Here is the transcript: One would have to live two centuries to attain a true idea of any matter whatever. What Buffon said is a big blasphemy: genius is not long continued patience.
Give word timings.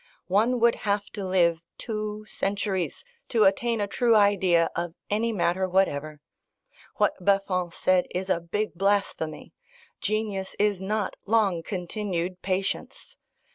One 0.29 0.59
would 0.61 0.73
have 0.89 1.11
to 1.11 1.23
live 1.23 1.61
two 1.77 2.25
centuries 2.27 3.03
to 3.29 3.43
attain 3.43 3.79
a 3.79 3.85
true 3.85 4.15
idea 4.15 4.71
of 4.75 4.95
any 5.11 5.31
matter 5.31 5.69
whatever. 5.69 6.21
What 6.95 7.23
Buffon 7.23 7.69
said 7.69 8.07
is 8.09 8.27
a 8.27 8.39
big 8.41 8.73
blasphemy: 8.73 9.53
genius 9.99 10.55
is 10.57 10.81
not 10.81 11.17
long 11.27 11.61
continued 11.61 12.41
patience. 12.41 13.15